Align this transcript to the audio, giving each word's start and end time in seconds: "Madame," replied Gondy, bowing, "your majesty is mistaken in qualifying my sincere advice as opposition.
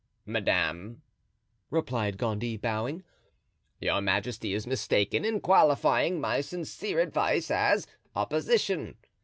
"Madame," 0.25 1.03
replied 1.69 2.17
Gondy, 2.17 2.57
bowing, 2.57 3.03
"your 3.79 4.01
majesty 4.01 4.51
is 4.51 4.65
mistaken 4.65 5.23
in 5.23 5.39
qualifying 5.39 6.19
my 6.19 6.41
sincere 6.41 6.99
advice 6.99 7.51
as 7.51 7.85
opposition. 8.15 8.97